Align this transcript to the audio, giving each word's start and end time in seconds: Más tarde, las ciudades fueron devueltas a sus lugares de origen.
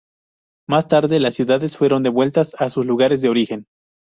Más 0.67 0.87
tarde, 0.87 1.19
las 1.19 1.35
ciudades 1.35 1.77
fueron 1.77 2.01
devueltas 2.01 2.55
a 2.57 2.71
sus 2.71 2.87
lugares 2.87 3.21
de 3.21 3.29
origen. 3.29 3.67